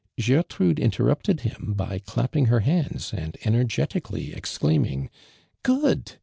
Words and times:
Gertrude 0.19 0.79
interrupted 0.79 1.41
him 1.41 1.75
by 1.77 1.99
clapping 1.99 2.47
her 2.47 2.61
han<ls 2.61 3.13
and 3.13 3.37
energetically 3.45 4.31
exiiaiming:" 4.31 5.09
(food 5.63 6.13